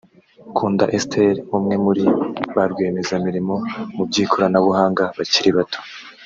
[0.55, 2.03] Kunda Esther umwe muri
[2.55, 3.55] ba rwiyemezamirimo
[3.95, 5.79] mu by’ikoranabuhanga bakiri bato